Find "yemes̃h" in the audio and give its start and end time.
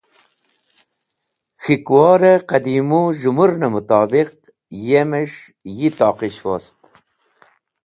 4.87-5.41